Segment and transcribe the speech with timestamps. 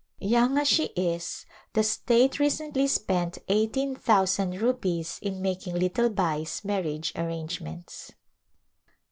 [0.23, 6.09] Young as she is the state recently spent eighteen thousand rupees in mak ing little
[6.09, 8.11] Bai's marriage arrangements.